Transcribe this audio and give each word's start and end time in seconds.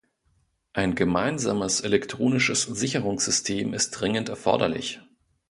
Ein 0.73 0.95
gemeinsames 0.95 1.81
elektronisches 1.81 2.63
Sicherungssystem 2.63 3.75
ist 3.75 3.91
dringend 3.91 4.29
erforderlich. 4.29 4.99